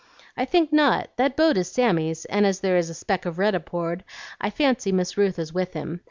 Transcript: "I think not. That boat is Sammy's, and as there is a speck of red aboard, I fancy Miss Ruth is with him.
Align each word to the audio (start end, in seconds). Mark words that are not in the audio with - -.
"I 0.35 0.45
think 0.45 0.73
not. 0.73 1.15
That 1.17 1.37
boat 1.37 1.57
is 1.57 1.71
Sammy's, 1.71 2.25
and 2.25 2.43
as 2.43 2.61
there 2.61 2.75
is 2.75 2.89
a 2.89 2.95
speck 2.95 3.23
of 3.27 3.37
red 3.37 3.53
aboard, 3.53 4.03
I 4.39 4.49
fancy 4.49 4.91
Miss 4.91 5.15
Ruth 5.15 5.37
is 5.37 5.53
with 5.53 5.73
him. 5.73 5.99